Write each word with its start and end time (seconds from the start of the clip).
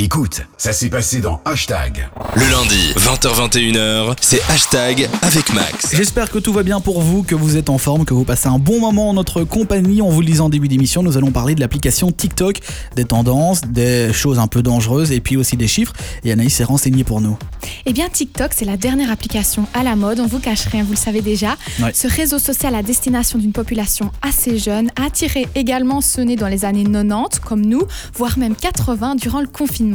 Écoute, 0.00 0.42
ça 0.56 0.72
s'est 0.72 0.90
passé 0.90 1.20
dans 1.20 1.40
Hashtag. 1.44 2.08
Le 2.36 2.48
lundi, 2.52 2.92
20h21h, 2.94 4.14
c'est 4.20 4.40
Hashtag 4.48 5.08
avec 5.22 5.52
Max. 5.52 5.92
J'espère 5.92 6.30
que 6.30 6.38
tout 6.38 6.52
va 6.52 6.62
bien 6.62 6.78
pour 6.78 7.00
vous, 7.02 7.24
que 7.24 7.34
vous 7.34 7.56
êtes 7.56 7.68
en 7.68 7.78
forme, 7.78 8.04
que 8.04 8.14
vous 8.14 8.22
passez 8.22 8.46
un 8.46 8.60
bon 8.60 8.78
moment 8.78 9.10
en 9.10 9.14
notre 9.14 9.42
compagnie. 9.42 10.00
On 10.00 10.08
vous 10.08 10.20
le 10.20 10.26
disait 10.28 10.40
en 10.40 10.50
début 10.50 10.68
d'émission, 10.68 11.02
nous 11.02 11.16
allons 11.16 11.32
parler 11.32 11.56
de 11.56 11.60
l'application 11.60 12.12
TikTok, 12.12 12.60
des 12.94 13.06
tendances, 13.06 13.62
des 13.62 14.12
choses 14.12 14.38
un 14.38 14.46
peu 14.46 14.62
dangereuses 14.62 15.10
et 15.10 15.18
puis 15.18 15.36
aussi 15.36 15.56
des 15.56 15.66
chiffres. 15.66 15.94
Et 16.22 16.30
Anaïs 16.30 16.54
s'est 16.54 16.62
renseignée 16.62 17.02
pour 17.02 17.20
nous. 17.20 17.36
Eh 17.84 17.92
bien, 17.92 18.08
TikTok, 18.08 18.52
c'est 18.54 18.64
la 18.64 18.76
dernière 18.76 19.10
application 19.10 19.66
à 19.74 19.82
la 19.82 19.96
mode. 19.96 20.20
On 20.20 20.28
vous 20.28 20.38
cache 20.38 20.66
rien, 20.66 20.84
vous 20.84 20.92
le 20.92 20.96
savez 20.96 21.22
déjà. 21.22 21.56
Ouais. 21.82 21.90
Ce 21.92 22.06
réseau 22.06 22.38
social 22.38 22.76
à 22.76 22.84
destination 22.84 23.36
d'une 23.36 23.52
population 23.52 24.12
assez 24.22 24.58
jeune 24.58 24.92
a 24.94 25.06
attiré 25.06 25.48
également 25.56 26.00
ceux 26.00 26.22
nés 26.22 26.36
dans 26.36 26.46
les 26.46 26.64
années 26.64 26.84
90, 26.84 27.40
comme 27.40 27.66
nous, 27.66 27.82
voire 28.14 28.38
même 28.38 28.54
80 28.54 29.16
durant 29.16 29.40
le 29.40 29.48
confinement. 29.48 29.87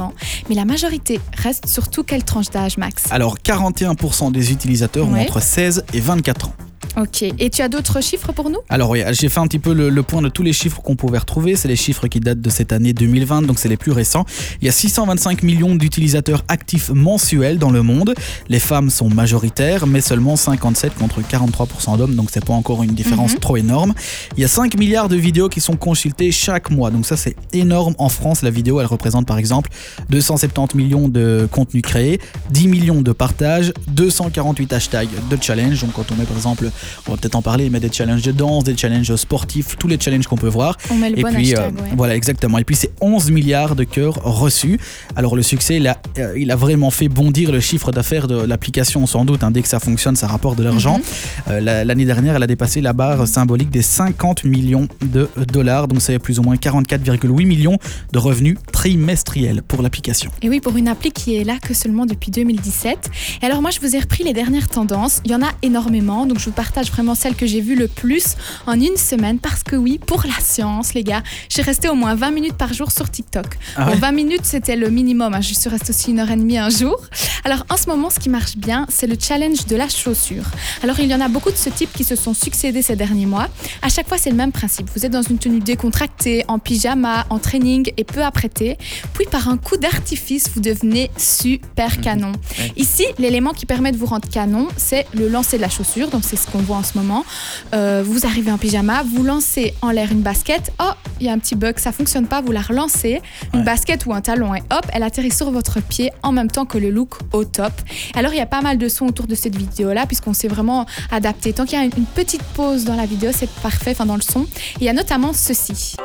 Mais 0.50 0.56
la 0.56 0.66
majorité 0.66 1.20
reste 1.38 1.68
surtout 1.68 2.04
quelle 2.04 2.24
tranche 2.24 2.50
d'âge, 2.50 2.78
Max? 2.78 3.06
Alors, 3.12 3.38
41% 3.38 4.32
des 4.32 4.52
utilisateurs 4.52 5.08
ont 5.08 5.16
entre 5.16 5.42
16 5.42 5.86
et 5.94 6.00
24 6.00 6.48
ans. 6.48 6.54
Ok. 6.98 7.24
Et 7.24 7.50
tu 7.50 7.62
as 7.62 7.70
d'autres 7.70 8.02
chiffres 8.02 8.32
pour 8.34 8.50
nous? 8.50 8.60
Alors 8.70 8.90
oui, 8.92 9.02
j'ai 9.12 9.30
fait 9.30 9.40
un 9.40 9.48
petit 9.48 9.60
peu 9.60 9.74
le, 9.74 9.90
le 9.90 10.04
point 10.04 10.22
de 10.22 10.30
tous 10.30 10.44
les 10.44 10.54
chiffres 10.54 10.82
qu'on 10.82 10.96
pouvait 10.96 11.18
retrouver. 11.18 11.56
C'est 11.56 11.68
les 11.68 11.76
chiffres 11.76 12.08
qui 12.08 12.20
datent 12.20 12.42
de 12.42 12.50
cette 12.50 12.72
année 12.72 12.94
2020, 12.94 13.44
donc 13.44 13.58
c'est 13.60 13.70
les 13.70 13.78
plus 13.78 13.92
récents. 13.92 14.26
Il 14.62 14.66
y 14.66 14.70
a 14.70 14.72
625 14.72 15.42
millions 15.44 15.76
d'utilisateurs 15.76 16.44
actifs 16.48 16.90
mensuels 16.92 17.58
dans 17.58 17.72
le 17.72 17.82
monde. 17.82 18.14
Les 18.48 18.60
femmes 18.60 18.90
sont 18.90 19.10
majoritaires, 19.10 19.88
mais 19.88 20.02
seulement 20.02 20.36
57 20.36 20.94
contre 20.96 21.22
43% 21.22 21.98
d'hommes, 21.98 22.16
donc 22.16 22.30
c'est 22.32 22.46
pas 22.46 22.54
encore 22.54 22.84
une 22.84 22.92
différence 22.94 23.34
Mhm. 23.34 23.40
trop 23.40 23.58
énorme. 23.58 23.94
Il 24.38 24.42
y 24.42 24.46
a 24.46 24.48
5 24.48 24.78
milliards 24.78 25.10
de 25.10 25.16
vidéos 25.16 25.50
qui 25.50 25.62
sont 25.62 25.76
consultées 25.76 26.32
chaque 26.32 26.70
mois, 26.70 26.92
donc 26.92 27.06
ça 27.06 27.18
c'est 27.18 27.36
énorme. 27.54 27.96
En 27.98 28.10
France, 28.10 28.42
la 28.44 28.50
vidéo, 28.52 28.80
elle 28.80 28.86
représente 28.88 29.26
par 29.26 29.38
exemple 29.38 29.70
270 30.10 30.76
millions 30.78 31.08
de 31.08 31.48
contenus 31.52 31.82
créés, 31.84 32.20
10 32.52 32.68
millions 32.68 33.02
de 33.02 33.12
partages, 33.12 33.74
248 33.88 34.74
hashtags 34.74 35.10
de 35.30 35.38
challenge. 35.42 35.82
Donc 35.82 35.94
quand 35.94 36.12
on 36.12 36.16
met 36.16 36.26
par 36.26 36.38
exemple 36.38 36.70
on 37.08 37.12
va 37.12 37.18
peut-être 37.18 37.36
en 37.36 37.42
parler, 37.42 37.70
mais 37.70 37.80
des 37.80 37.92
challenges 37.92 38.22
de 38.24 38.32
danse, 38.32 38.64
des 38.64 38.76
challenges 38.78 39.16
sportifs, 39.16 39.78
tous 39.78 39.88
les 39.88 40.00
challenges 40.00 40.28
qu'on 40.28 40.38
peut 40.38 40.48
voir. 40.48 40.78
On 40.92 40.96
met 40.96 41.10
le 41.10 41.20
Et 41.20 41.22
bon 41.24 41.34
puis, 41.34 41.54
hashtag, 41.54 41.74
euh, 41.78 41.82
ouais. 41.82 41.90
voilà, 41.96 42.16
exactement. 42.16 42.58
Et 42.58 42.64
puis, 42.64 42.76
c'est 42.76 42.92
11 43.02 43.32
milliards 43.32 43.76
de 43.76 43.84
cœurs 43.84 44.16
reçus. 44.24 44.80
Alors, 45.16 45.36
le 45.36 45.42
succès, 45.44 45.78
il 45.78 45.88
a, 45.88 45.98
euh, 46.20 46.34
il 46.38 46.52
a 46.52 46.56
vraiment 46.56 46.90
fait 46.92 47.10
bondir 47.10 47.52
le 47.52 47.60
chiffre 47.60 47.92
d'affaires 47.92 48.28
de 48.28 48.36
l'application, 48.42 49.06
sans 49.08 49.26
doute. 49.26 49.44
hein. 49.44 49.52
Dès 49.52 49.62
que 49.62 49.68
ça 49.68 49.80
fonctionne, 49.80 50.16
ça 50.16 50.28
rapporte 50.28 50.58
de 50.58 50.64
l'argent. 50.64 50.98
Mhm. 50.98 51.04
Euh, 51.50 51.60
la- 51.60 51.84
L'année 51.86 52.06
dernière, 52.06 52.36
elle 52.36 52.44
a 52.44 52.48
dépassé 52.48 52.82
la 52.82 52.94
barre 52.94 53.28
symbolique 53.28 53.70
des 53.70 53.82
50 53.82 54.44
millions 54.46 54.88
de 55.02 55.30
dollars. 55.52 55.88
Donc, 55.88 56.02
c'est 56.02 56.18
plus 56.20 56.40
ou 56.40 56.44
moins 56.44 56.56
44,8 56.56 57.46
millions 57.46 57.78
de 58.12 58.20
revenus 58.20 58.58
trimestriels 58.72 59.62
pour 59.64 59.82
l'application. 59.82 60.30
Et 60.42 60.50
oui, 60.50 60.60
pour 60.60 60.76
une 60.78 60.88
appli 60.88 61.12
qui 61.12 61.36
est 61.36 61.44
là 61.44 61.58
que 61.62 61.74
seulement 61.74 62.06
depuis 62.06 62.32
2017. 62.32 63.10
Et 63.42 63.46
alors 63.46 63.62
moi, 63.62 63.72
je 63.72 63.80
vous 63.80 63.96
ai 63.96 64.00
repris 64.00 64.24
les 64.24 64.34
dernières 64.34 64.68
tendances. 64.70 65.22
Il 65.26 65.32
y 65.32 65.36
en 65.36 65.42
a 65.42 65.50
énormément, 65.62 66.26
donc 66.26 66.40
je 66.40 66.46
vous 66.46 66.52
partage 66.52 66.73
vraiment 66.82 67.16
celles 67.16 67.36
que 67.36 67.46
j'ai 67.46 67.62
vues 67.62 67.76
le 67.76 67.88
plus 67.88 68.24
en 68.66 68.74
une 68.80 68.98
semaine. 68.98 69.40
Parce 69.40 69.64
que 69.64 69.76
oui, 69.76 70.00
pour 70.00 70.24
la 70.26 70.40
science, 70.44 70.94
les 70.94 71.04
gars, 71.04 71.22
j'ai 71.50 71.62
resté 71.62 71.90
au 71.90 71.96
moins 71.96 72.16
20 72.16 72.32
minutes 72.32 72.54
par 72.58 72.74
jour 72.74 72.92
sur 72.92 73.10
TikTok. 73.10 73.46
Ah 73.76 73.86
Bon, 73.86 73.92
ouais 73.92 73.98
20 73.98 74.12
minutes, 74.12 74.42
c'était 74.46 74.76
le 74.76 74.90
minimum. 74.90 75.34
hein. 75.34 75.42
Je 75.42 75.54
suis 75.54 75.70
restée 75.70 75.92
aussi 75.92 76.12
une 76.12 76.20
heure 76.20 76.32
et 76.32 76.36
demie 76.36 76.58
un 76.58 76.70
jour. 76.70 76.98
Alors 77.44 77.66
en 77.70 77.78
ce 77.78 77.88
moment, 77.88 78.10
ce 78.10 78.20
qui 78.20 78.30
marche 78.30 78.58
bien, 78.58 78.86
c'est 78.90 79.08
le 79.08 79.16
challenge 79.20 79.66
de 79.68 79.76
la 79.76 79.88
chaussure. 79.90 80.46
Alors 80.84 81.00
il 81.00 81.08
y 81.10 81.16
en 81.16 81.22
a 81.22 81.28
beaucoup 81.28 81.52
de 81.52 81.58
ce 81.58 81.70
type 81.70 81.92
qui 81.94 82.04
se 82.04 82.16
sont 82.16 82.34
succédés 82.34 82.82
ces 82.82 82.96
derniers 82.96 83.26
mois. 83.26 83.48
À 83.82 83.90
chaque 83.90 84.08
fois, 84.08 84.18
c'est 84.18 84.30
le 84.30 84.36
même 84.36 84.52
principe. 84.52 84.90
Vous 84.96 85.06
êtes 85.06 85.12
dans 85.12 85.22
une 85.22 85.38
tenue 85.38 85.60
décontractée, 85.60 86.46
en 86.48 86.60
pyjama, 86.60 87.26
en 87.30 87.40
training 87.40 87.92
et 87.98 88.04
peu 88.04 88.24
apprêté. 88.24 88.78
Puis 89.14 89.26
par 89.30 89.48
un 89.50 89.58
coup 89.58 89.78
d'artifice, 89.78 90.50
vous 90.56 90.62
devenez 90.62 91.12
super 91.18 92.00
canon. 92.02 92.32
Ouais. 92.60 92.72
Ici, 92.78 93.06
l'élément 93.20 93.52
qui 93.52 93.66
permet 93.66 93.92
de 93.92 93.98
vous 93.98 94.06
rendre 94.06 94.28
canon, 94.30 94.68
c'est 94.78 95.06
le 95.14 95.28
lancer 95.28 95.58
de 95.58 95.62
la 95.62 95.70
chaussure. 95.70 96.10
Donc 96.10 96.24
c'est 96.26 96.36
ce 96.38 96.48
qu'on 96.48 96.60
voit 96.64 96.78
en 96.78 96.84
ce 96.84 96.98
moment. 96.98 97.26
Euh, 97.74 98.04
vous 98.06 98.26
arrivez 98.26 98.52
en 98.52 98.58
pyjama, 98.58 99.04
vous 99.04 99.24
lancez 99.24 99.74
en 99.82 99.92
l'air 99.92 100.12
une 100.12 100.22
basket. 100.22 100.72
Oh, 100.82 100.92
il 101.20 101.28
y 101.28 101.30
a 101.30 101.34
un 101.34 101.40
petit 101.40 101.56
bug, 101.56 101.78
ça 101.80 101.92
fonctionne 101.92 102.28
pas. 102.28 102.42
Vous 102.42 102.52
la 102.52 102.62
relancez, 102.62 103.22
une 103.54 103.60
Ouais. 103.60 103.66
basket 103.66 104.06
ou 104.06 104.14
un 104.14 104.22
talon, 104.22 104.54
et 104.56 104.60
hop, 104.72 104.86
elle 104.94 105.04
atterrit 105.04 105.32
sur 105.32 105.52
votre 105.52 105.82
pied 105.82 106.12
en 106.24 106.32
même 106.32 106.50
temps 106.50 106.66
que 106.66 106.78
le 106.78 106.90
look 106.90 107.16
au 107.32 107.46
top. 107.46 107.74
Alors 108.16 108.34
il 108.34 108.38
y 108.38 108.42
a 108.42 108.46
pas 108.46 108.62
mal 108.62 108.78
de 108.78 108.88
sons 108.90 109.06
autour 109.08 109.28
de 109.28 109.36
cette 109.36 109.56
vidéo-là, 109.56 110.06
puisqu'on 110.06 110.34
s'est 110.34 110.48
vraiment 110.48 110.86
adapté. 111.12 111.54
Tant 111.54 111.66
qu'il 111.66 111.78
y 111.80 111.82
a 111.82 111.86
une, 111.86 111.92
petite 112.14 112.44
pause 112.44 112.84
dans 112.84 112.96
la 112.96 113.06
vidéo, 113.06 113.32
c'est 113.34 113.50
parfait, 113.50 113.92
enfin 113.92 114.06
dans 114.06 114.16
le 114.16 114.22
son. 114.22 114.46
Il 114.80 114.86
y 114.86 114.90
a 114.90 114.94
notamment 114.94 115.34
ceci. 115.34 115.96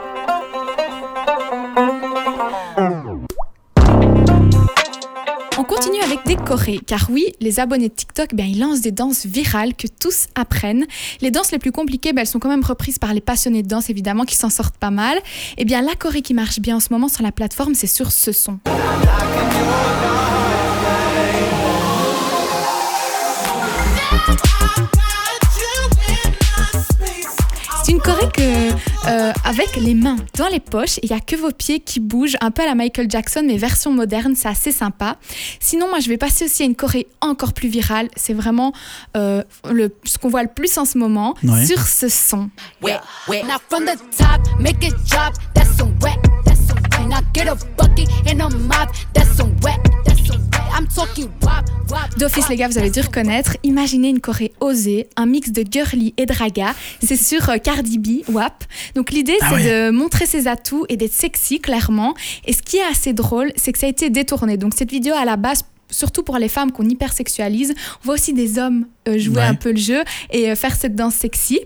Continue 5.69 6.01
avec 6.01 6.25
des 6.25 6.37
chorés, 6.37 6.81
car 6.85 7.09
oui, 7.11 7.27
les 7.41 7.61
abonnés 7.61 7.91
de 7.91 7.95
TikTok, 7.95 8.35
ben, 8.35 8.47
ils 8.47 8.59
lancent 8.59 8.81
des 8.81 8.91
danses 8.91 9.27
virales 9.27 9.75
que 9.75 9.87
tous 9.87 10.27
apprennent. 10.35 10.87
Les 11.21 11.31
danses 11.31 11.53
les 11.53 11.59
plus 11.59 11.73
compliquées, 11.73 12.15
ben, 12.15 12.23
elles 12.23 12.27
sont 12.27 12.39
quand 12.39 12.49
même 12.49 12.65
reprises 12.65 12.99
par 12.99 13.13
les 13.13 13.21
passionnés 13.21 13.63
de 13.63 13.69
danse, 13.69 13.91
évidemment, 13.91 14.25
qui 14.25 14.35
s'en 14.35 14.49
sortent 14.49 14.79
pas 14.79 14.91
mal. 14.91 15.19
Et 15.59 15.67
bien, 15.67 15.83
la 15.83 15.95
choré 15.95 16.23
qui 16.23 16.33
marche 16.33 16.59
bien 16.61 16.77
en 16.77 16.81
ce 16.81 16.89
moment 16.91 17.09
sur 17.09 17.23
la 17.23 17.33
plateforme, 17.33 17.75
c'est 17.75 17.87
sur 17.87 18.11
ce 18.11 18.33
son. 18.33 18.59
C'est 27.89 27.95
une 27.95 28.03
choré 28.03 28.29
que, 28.31 28.73
euh, 29.09 29.33
avec 29.45 29.77
les 29.77 29.95
mains 29.95 30.17
dans 30.37 30.49
les 30.49 30.61
poches, 30.61 30.99
il 31.03 31.09
n'y 31.09 31.17
a 31.17 31.21
que 31.21 31.37
vos 31.37 31.53
pieds 31.53 31.81
qui 31.81 32.01
bougent, 32.01 32.37
un 32.43 32.51
peu 32.51 32.61
à 32.61 32.67
la 32.67 32.75
Michael 32.75 33.11
Jackson, 33.11 33.43
mais 33.47 33.57
version 33.57 33.91
moderne, 33.93 34.35
c'est 34.37 34.49
assez 34.49 34.73
sympa. 34.73 35.17
Sinon, 35.59 35.89
moi, 35.89 35.99
je 36.01 36.11
vais 36.11 36.19
passer 36.19 36.45
aussi 36.45 36.65
à 36.65 36.67
une 36.67 36.77
choré 36.77 37.07
encore 37.23 37.55
plus 37.55 37.71
virale. 37.71 38.09
C'est 38.15 38.35
vraiment 38.35 38.75
euh, 39.17 39.43
le, 39.71 39.89
ce 40.05 40.19
qu'on 40.19 40.29
voit 40.29 40.43
le 40.43 40.51
plus 40.55 40.77
en 40.77 40.85
ce 40.85 40.99
moment 40.99 41.35
Ouais. 41.43 41.65
sur 41.65 41.81
ce 41.81 42.11
son. 42.11 42.51
wet, 42.83 43.01
wet. 43.27 43.43
Now 43.45 43.57
from 43.71 43.87
the 43.87 43.97
top, 44.19 44.43
make 44.61 44.85
it 44.85 44.93
drop. 45.09 45.33
That's 45.55 45.75
some 45.79 45.95
wet, 46.03 46.19
that's 46.45 46.61
some 46.67 46.77
wet. 46.93 47.09
Now 47.09 47.21
get 47.33 47.49
a 47.49 47.55
bucket 47.79 48.07
and 48.31 48.43
a 48.43 48.51
mop. 48.51 48.91
That's 49.15 49.35
some 49.35 49.57
wet, 49.63 49.79
that's 50.05 50.27
some 50.27 50.43
wet. 50.53 50.63
I'm 50.77 50.87
talking 50.89 51.31
wop, 51.41 51.45
wop. 51.45 51.48
D'office, 52.19 52.49
les 52.49 52.57
gars, 52.57 52.69
vous 52.69 52.79
allez 52.79 52.91
dû 52.91 53.01
reconnaître. 53.01 53.57
Imaginez 53.63 54.09
une 54.09 54.21
choré 54.21 54.53
osée, 54.61 55.09
un 55.17 55.27
mix 55.27 55.51
de 55.51 55.65
girly 55.71 56.15
et 56.17 56.27
draga. 56.27 56.75
C'est 57.03 57.17
sur 57.17 57.49
euh, 57.49 57.59
Cardi 57.59 57.99
B, 57.99 58.29
WAP. 58.29 58.65
Donc 58.95 59.11
l'idée, 59.11 59.37
Ah 59.41 59.47
c'est 59.51 59.55
ouais. 59.57 59.87
de 59.87 59.91
montrer 59.91 60.27
ses 60.27 60.49
atouts 60.49 60.85
et 60.89 60.97
d'être 60.97 61.13
sexy, 61.13 61.61
clairement. 61.61 62.15
Et 62.45 62.53
ce 62.53 62.63
qui 62.63 62.77
est 62.79 62.85
assez 62.91 63.13
drôle, 63.13 63.53
c'est 63.57 63.73
que 63.73 63.79
ça 63.79 63.87
a 63.87 63.91
été 63.91 64.11
détourné. 64.11 64.57
Donc 64.57 64.73
cette 64.77 64.91
vidéo, 64.91 65.15
à 65.17 65.25
la 65.25 65.37
base, 65.37 65.63
surtout 65.91 66.23
pour 66.23 66.39
les 66.39 66.49
femmes 66.49 66.73
qu'on 66.73 66.89
hypersexualise, 66.89 67.75
on 68.03 68.05
voit 68.07 68.15
aussi 68.15 68.33
des 68.33 68.59
hommes 68.59 68.87
jouer 69.17 69.37
Ouais. 69.37 69.43
un 69.43 69.55
peu 69.55 69.71
le 69.71 69.79
jeu 69.79 70.03
et 70.33 70.51
euh, 70.51 70.55
faire 70.57 70.75
cette 70.75 70.95
danse 70.97 71.15
sexy. 71.15 71.61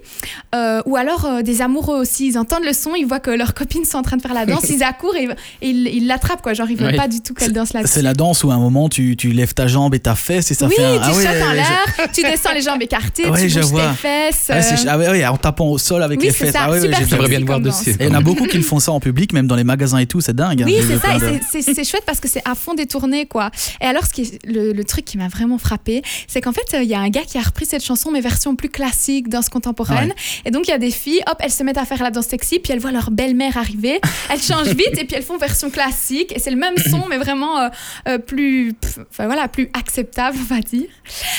Euh, 0.54 0.82
ou 0.86 0.96
alors 0.96 1.24
euh, 1.24 1.42
des 1.42 1.62
amoureux 1.62 1.96
aussi, 1.98 2.26
ils 2.28 2.38
entendent 2.38 2.64
le 2.64 2.72
son, 2.74 2.94
ils 2.94 3.06
voient 3.06 3.20
que 3.20 3.30
leurs 3.30 3.54
copines 3.54 3.84
sont 3.84 3.98
en 3.98 4.02
train 4.02 4.16
de 4.18 4.22
faire 4.22 4.34
la 4.34 4.44
danse, 4.46 4.64
ils 4.70 4.82
accourent 4.82 5.16
et, 5.16 5.28
et 5.62 5.68
ils 5.70 6.06
l'attrapent, 6.06 6.42
quoi. 6.42 6.52
Genre, 6.52 6.68
ils 6.70 6.76
veulent 6.76 6.82
Ouais. 6.92 6.96
pas 6.96 7.08
du 7.08 7.20
tout 7.22 7.32
qu'elle 7.34 7.52
danse 7.52 7.72
là-dessus. 7.72 7.92
C'est 7.94 8.02
la 8.02 8.12
danse 8.14 8.44
où 8.44 8.50
à 8.50 8.54
un 8.54 8.58
moment 8.58 8.88
tu, 8.90 9.16
tu 9.16 9.30
lèves 9.32 9.54
ta 9.54 9.66
jambe 9.66 9.94
et 9.94 9.98
ta 10.00 10.14
fesse 10.14 10.50
et 10.50 10.54
ça 10.54 10.66
oui, 10.66 10.74
fait 10.76 10.84
un. 10.84 10.98
tu 10.98 11.04
Ah 11.04 11.12
ouais, 11.14 11.22
sautes 11.22 11.42
en 11.48 11.52
l'air, 11.52 12.08
tu 12.12 12.22
descends 12.22 12.52
les 12.52 12.60
jambes 12.62 12.82
écartées, 12.82 13.22
tu 13.36 13.48
je 13.48 13.60
bouges 13.60 13.70
vois. 13.70 13.88
tes 13.90 13.96
fesses. 13.96 14.48
Euh, 14.50 15.20
ah 15.24 15.32
en 15.32 15.36
tapant 15.38 15.68
au 15.68 15.78
sol 15.78 16.02
avec 16.02 16.20
oui, 16.20 16.26
les 16.26 16.32
fesses. 16.32 16.52
ça, 16.52 16.60
Ah 16.64 16.70
ouais, 16.70 16.76
ouais, 16.76 16.82
super 16.82 16.98
j'ai 16.98 17.04
sexy 17.06 17.22
vu. 17.22 17.28
bien 17.36 17.44
voir 17.46 17.60
dessus. 17.60 17.94
il 17.98 18.06
y 18.06 18.08
en 18.10 18.14
a 18.14 18.20
beaucoup 18.20 18.44
qui 18.46 18.56
le 18.58 18.62
font 18.62 18.78
ça 18.80 18.92
en 18.92 19.00
public, 19.00 19.32
même 19.32 19.46
dans 19.46 19.56
les 19.56 19.64
magasins 19.64 19.98
et 19.98 20.06
tout, 20.06 20.20
c'est 20.20 20.34
dingue. 20.36 20.62
hein. 20.62 20.66
Oui, 20.66 20.76
c'est 20.86 20.98
ça, 20.98 21.72
c'est- 21.72 21.84
chouette 21.84 22.04
parce 22.06 22.20
que 22.20 22.28
c'est 22.28 22.42
à 22.44 22.54
fond 22.54 22.74
détourné, 22.74 23.26
quoi. 23.26 23.50
Et 23.80 23.86
alors, 23.86 24.04
ce 24.06 24.12
qui 24.12 24.22
est, 24.22 24.38
le, 24.46 24.82
truc 24.84 25.04
qui 25.04 25.16
m'a 25.18 25.28
vraiment 25.28 25.58
frappé, 25.58 26.02
c'est 26.28 26.40
qu'en 26.40 26.52
fait, 26.52 26.74
euh, 26.74 26.82
il 26.82 26.88
y 26.88 26.94
a 26.94 27.00
un 27.00 27.08
gars 27.08 27.22
qui 27.32 27.38
a 27.38 27.40
repris 27.40 27.64
cette 27.64 27.82
chanson, 27.82 28.10
mais 28.10 28.20
version 28.20 28.56
plus 28.56 28.68
classique, 28.68 29.30
danse 29.30 29.48
contemporaine. 29.48 30.10
Ouais. 30.10 30.42
Et 30.44 30.50
donc, 30.50 30.68
il 30.68 30.70
y 30.70 30.74
a 30.74 30.78
des 30.78 30.90
filles, 30.90 31.22
hop, 31.26 31.38
elles 31.40 31.50
se 31.50 31.62
mettent 31.62 31.78
à 31.78 31.86
faire 31.86 32.02
la 32.02 32.10
danse 32.10 32.26
sexy, 32.26 32.58
puis 32.58 32.74
elles 32.74 32.78
voient 32.78 32.92
leur 32.92 33.10
belle-mère 33.10 33.56
arriver, 33.56 34.02
elles 34.28 34.42
changent 34.42 34.74
vite, 34.74 34.98
et 34.98 35.04
puis 35.04 35.16
elles 35.16 35.22
font 35.22 35.38
version 35.38 35.70
classique, 35.70 36.30
et 36.36 36.38
c'est 36.38 36.50
le 36.50 36.58
même 36.58 36.76
son, 36.90 37.06
mais 37.08 37.16
vraiment 37.16 37.58
euh, 37.58 37.68
euh, 38.06 38.18
plus, 38.18 38.74
pff, 38.74 38.98
enfin 39.10 39.24
voilà, 39.24 39.48
plus 39.48 39.70
acceptable, 39.72 40.36
on 40.42 40.54
va 40.54 40.60
dire. 40.60 40.88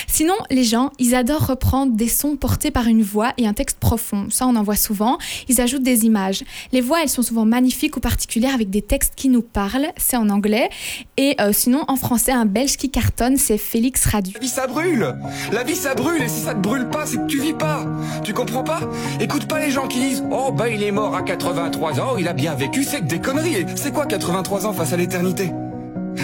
Sinon, 0.07 0.34
les 0.50 0.63
gens, 0.63 0.92
ils 0.98 1.13
adorent 1.13 1.45
reprendre 1.45 1.94
des 1.95 2.07
sons 2.07 2.38
portés 2.38 2.72
par 2.72 2.88
une 2.88 3.04
voix 3.04 3.34
et 3.38 3.45
un 3.45 3.54
texte 3.54 3.78
profond. 3.78 4.28
Ça, 4.31 4.48
on 4.48 4.56
en 4.56 4.63
voit 4.63 4.75
souvent. 4.75 5.19
Ils 5.48 5.62
ajoutent 5.62 5.84
des 5.84 6.06
images. 6.06 6.44
Les 6.72 6.81
voix, 6.81 7.04
elles 7.04 7.10
sont 7.10 7.22
souvent 7.22 7.45
magnifiques 7.45 7.98
ou 7.98 8.00
particulières 8.00 8.56
avec 8.56 8.72
des 8.72 8.81
textes 8.81 9.13
qui 9.16 9.30
nous 9.30 9.44
parlent. 9.44 9.90
C'est 9.98 10.18
en 10.18 10.30
anglais. 10.30 10.69
Et 11.18 11.36
euh, 11.40 11.51
sinon, 11.54 11.86
en 11.88 11.98
français, 11.98 12.31
un 12.31 12.45
belge 12.45 12.78
qui 12.78 12.90
cartonne, 12.90 13.38
c'est 13.38 13.60
Félix 13.60 14.06
Radu. 14.07 14.31
La 14.34 14.40
vie 14.40 14.48
ça 14.48 14.66
brûle 14.66 15.16
La 15.51 15.63
vie 15.63 15.82
ça 15.83 15.95
brûle 15.95 16.24
et 16.24 16.30
si 16.30 16.39
ça 16.39 16.53
te 16.53 16.59
brûle 16.59 16.88
pas 16.88 17.06
c'est 17.06 17.18
que 17.18 17.27
tu 17.27 17.41
vis 17.41 17.51
pas. 17.53 17.81
Tu 18.24 18.33
comprends 18.33 18.63
pas? 18.63 18.80
Écoute 19.19 19.47
pas 19.50 19.59
les 19.59 19.69
gens 19.69 19.88
qui 19.88 20.00
disent 20.00 20.24
Oh 20.31 20.50
bah 20.50 20.69
il 20.69 20.81
est 20.81 20.91
mort 20.91 21.13
à 21.13 21.24
83 21.24 22.00
ans, 22.00 22.15
il 22.18 22.30
a 22.30 22.33
bien 22.33 22.56
vécu, 22.56 22.85
c'est 22.85 23.00
que 23.00 23.06
des 23.06 23.19
conneries. 23.19 23.56
Et 23.56 23.65
C'est 23.75 23.91
quoi 23.91 24.06
83 24.06 24.65
ans 24.65 24.71
face 24.71 24.94
à 24.94 24.97
l'éternité? 24.97 25.51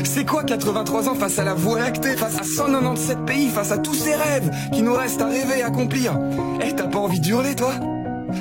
C'est 0.05 0.23
quoi 0.25 0.43
83 0.43 1.09
ans 1.09 1.15
face 1.15 1.39
à 1.39 1.43
la 1.43 1.55
Voie 1.55 1.79
lactée 1.79 2.15
Face 2.15 2.39
à 2.39 2.43
197 2.43 3.25
pays, 3.25 3.49
face 3.49 3.71
à 3.71 3.79
tous 3.79 3.95
ces 3.95 4.13
rêves 4.13 4.49
Qui 4.71 4.83
nous 4.83 4.93
restent 4.93 5.21
à 5.21 5.25
rêver, 5.25 5.61
à 5.61 5.67
accomplir? 5.67 6.17
Eh 6.63 6.73
t'as 6.73 6.87
pas 6.87 6.99
envie 6.99 7.19
d'hurler 7.19 7.55
toi? 7.55 7.73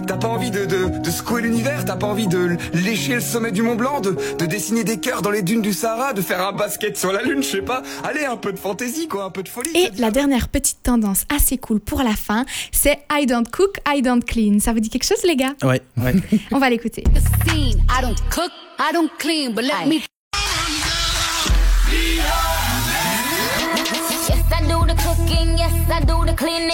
T'as 0.06 0.16
pas 0.16 0.28
envie 0.28 0.50
de, 0.50 0.64
de, 0.66 0.98
de 0.98 1.10
secouer 1.10 1.42
l'univers 1.42 1.84
T'as 1.84 1.96
pas 1.96 2.06
envie 2.06 2.26
de 2.26 2.56
lécher 2.74 3.14
le 3.14 3.20
sommet 3.20 3.52
du 3.52 3.62
Mont 3.62 3.74
Blanc 3.74 4.00
de, 4.00 4.16
de 4.38 4.46
dessiner 4.46 4.84
des 4.84 4.98
cœurs 4.98 5.22
dans 5.22 5.30
les 5.30 5.42
dunes 5.42 5.62
du 5.62 5.72
Sahara 5.72 6.12
De 6.12 6.20
faire 6.20 6.46
un 6.46 6.52
basket 6.52 6.96
sur 6.96 7.12
la 7.12 7.22
lune, 7.22 7.42
je 7.42 7.48
sais 7.48 7.62
pas 7.62 7.82
Allez, 8.04 8.24
un 8.24 8.36
peu 8.36 8.52
de 8.52 8.58
fantaisie 8.58 9.08
quoi, 9.08 9.24
un 9.24 9.30
peu 9.30 9.42
de 9.42 9.48
folie 9.48 9.70
Et 9.74 9.90
la 9.98 10.10
dernière 10.10 10.48
petite 10.48 10.82
tendance 10.82 11.24
assez 11.34 11.58
cool 11.58 11.80
pour 11.80 12.02
la 12.02 12.14
fin, 12.14 12.44
c'est 12.72 12.98
I 13.10 13.26
don't 13.26 13.46
cook, 13.50 13.78
I 13.88 14.02
don't 14.02 14.22
clean. 14.24 14.58
Ça 14.60 14.72
vous 14.72 14.80
dit 14.80 14.88
quelque 14.90 15.04
chose, 15.06 15.22
les 15.24 15.36
gars? 15.36 15.54
Ouais, 15.62 15.82
ouais. 15.96 16.14
On 16.52 16.58
va 16.58 16.70
l'écouter. 16.70 17.02
the 17.04 17.50
scene. 17.50 17.78
I 17.90 18.02
don't 18.02 18.16
cook, 18.30 18.50
I 18.78 18.92
don't 18.92 19.10
clean, 19.18 19.52
but 19.54 19.64
let 19.64 19.86
me. 19.88 20.00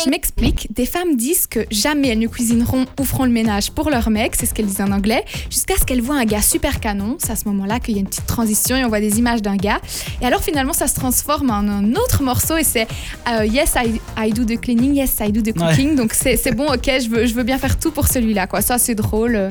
Je 0.04 0.10
m'explique, 0.10 0.68
des 0.74 0.84
femmes 0.86 1.16
disent 1.16 1.46
que 1.46 1.60
jamais 1.70 2.08
elles 2.08 2.18
ne 2.18 2.26
cuisineront 2.26 2.84
ou 3.00 3.04
feront 3.04 3.24
le 3.24 3.30
ménage 3.30 3.70
pour 3.70 3.88
leur 3.90 4.10
mec, 4.10 4.34
c'est 4.38 4.46
ce 4.46 4.52
qu'elles 4.52 4.66
disent 4.66 4.80
en 4.80 4.92
anglais, 4.92 5.24
jusqu'à 5.50 5.76
ce 5.78 5.84
qu'elles 5.84 6.02
voient 6.02 6.16
un 6.16 6.24
gars 6.24 6.42
super 6.42 6.80
canon. 6.80 7.16
C'est 7.18 7.32
à 7.32 7.36
ce 7.36 7.46
moment-là 7.48 7.80
qu'il 7.80 7.94
y 7.94 7.98
a 7.98 8.00
une 8.00 8.06
petite 8.08 8.26
transition 8.26 8.76
et 8.76 8.84
on 8.84 8.88
voit 8.88 9.00
des 9.00 9.18
images 9.18 9.40
d'un 9.40 9.56
gars. 9.56 9.80
Et 10.20 10.26
alors 10.26 10.42
finalement, 10.42 10.72
ça 10.72 10.86
se 10.88 10.94
transforme 10.94 11.50
en 11.50 11.54
un 11.68 11.92
autre 11.92 12.22
morceau 12.22 12.56
et 12.56 12.64
c'est 12.64 12.86
euh, 13.28 13.46
Yes, 13.46 13.74
I, 13.76 14.00
I 14.18 14.32
do 14.32 14.44
the 14.44 14.60
cleaning, 14.60 14.94
yes, 14.94 15.16
I 15.20 15.32
do 15.32 15.40
the 15.40 15.54
cooking. 15.56 15.96
Donc 15.96 16.12
c'est 16.12 16.36
c'est 16.36 16.52
bon, 16.52 16.66
ok, 16.66 16.84
je 17.02 17.08
veux, 17.08 17.26
je 17.26 17.34
veux 17.34 17.44
bien 17.44 17.58
faire 17.58 17.78
tout 17.78 17.90
pour 17.92 18.08
celui-là. 18.08 18.46
quoi. 18.46 18.60
Ça, 18.60 18.78
c'est 18.78 18.94
drôle 18.94 19.36
euh, 19.36 19.48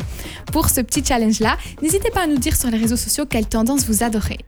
pour 0.51 0.69
ce 0.69 0.81
petit 0.81 1.03
challenge-là. 1.03 1.57
N'hésitez 1.81 2.11
pas 2.11 2.23
à 2.23 2.27
nous 2.27 2.37
dire 2.37 2.55
sur 2.55 2.69
les 2.69 2.77
réseaux 2.77 2.97
sociaux 2.97 3.25
quelle 3.27 3.47
tendance 3.47 3.85
vous 3.85 4.03
adorez. 4.03 4.39